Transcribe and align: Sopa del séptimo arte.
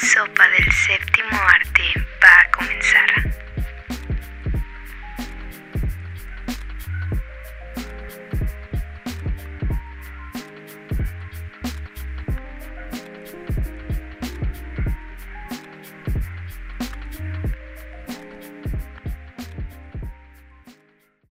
Sopa 0.00 0.48
del 0.50 0.72
séptimo 0.72 1.36
arte. 1.42 1.87